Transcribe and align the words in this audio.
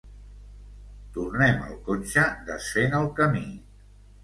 Tornem 1.17 1.61
al 1.67 1.77
cotxe 1.91 2.25
desfent 2.51 2.99
el 3.03 3.09
camí. 3.23 3.47